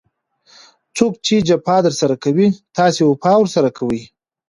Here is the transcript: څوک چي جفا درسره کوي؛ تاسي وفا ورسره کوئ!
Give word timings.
څوک 0.97 1.13
چي 1.25 1.35
جفا 1.47 1.77
درسره 1.87 2.15
کوي؛ 2.23 2.47
تاسي 2.77 3.01
وفا 3.05 3.33
ورسره 3.37 3.69
کوئ! 3.77 3.99